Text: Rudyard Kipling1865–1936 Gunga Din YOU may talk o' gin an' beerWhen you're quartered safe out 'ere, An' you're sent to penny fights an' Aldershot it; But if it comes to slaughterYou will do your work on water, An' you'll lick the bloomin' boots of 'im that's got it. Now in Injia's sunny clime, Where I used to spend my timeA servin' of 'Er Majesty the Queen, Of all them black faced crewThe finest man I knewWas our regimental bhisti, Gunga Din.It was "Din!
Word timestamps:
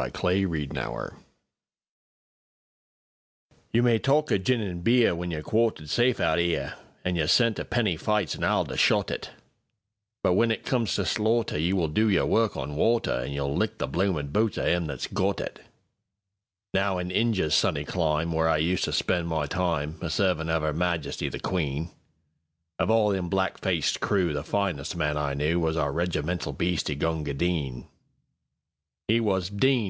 Rudyard 0.00 0.14
Kipling1865–1936 0.14 0.44
Gunga 0.46 1.06
Din 1.06 1.24
YOU 3.72 3.82
may 3.82 3.98
talk 3.98 4.32
o' 4.32 4.38
gin 4.38 4.60
an' 4.62 4.82
beerWhen 4.82 5.30
you're 5.30 5.42
quartered 5.42 5.90
safe 5.90 6.18
out 6.20 6.38
'ere, 6.38 6.76
An' 7.04 7.16
you're 7.16 7.26
sent 7.28 7.56
to 7.56 7.66
penny 7.66 7.98
fights 7.98 8.34
an' 8.34 8.42
Aldershot 8.42 9.10
it; 9.10 9.28
But 10.22 10.38
if 10.38 10.50
it 10.52 10.64
comes 10.64 10.94
to 10.94 11.02
slaughterYou 11.02 11.74
will 11.74 11.88
do 11.88 12.08
your 12.08 12.24
work 12.24 12.56
on 12.56 12.76
water, 12.76 13.12
An' 13.26 13.32
you'll 13.32 13.54
lick 13.54 13.76
the 13.76 13.86
bloomin' 13.86 14.28
boots 14.28 14.56
of 14.56 14.64
'im 14.68 14.86
that's 14.86 15.06
got 15.06 15.38
it. 15.38 15.60
Now 16.72 16.96
in 16.96 17.10
Injia's 17.10 17.54
sunny 17.54 17.84
clime, 17.84 18.32
Where 18.32 18.48
I 18.48 18.56
used 18.56 18.84
to 18.84 18.94
spend 18.94 19.28
my 19.28 19.44
timeA 19.46 20.08
servin' 20.10 20.48
of 20.48 20.62
'Er 20.64 20.72
Majesty 20.72 21.28
the 21.28 21.38
Queen, 21.40 21.90
Of 22.78 22.88
all 22.90 23.10
them 23.10 23.28
black 23.28 23.58
faced 23.60 24.00
crewThe 24.00 24.46
finest 24.46 24.96
man 24.96 25.18
I 25.18 25.34
knewWas 25.34 25.76
our 25.76 25.92
regimental 25.92 26.54
bhisti, 26.54 26.98
Gunga 26.98 27.34
Din.It 27.34 29.20
was 29.20 29.50
"Din! 29.50 29.80